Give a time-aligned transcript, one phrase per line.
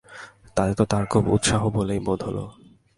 [0.55, 2.37] তাতে তো তার খুব উৎসাহ বলেই বোধ হল।